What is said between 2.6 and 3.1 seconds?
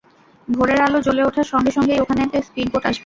Boat আসবে।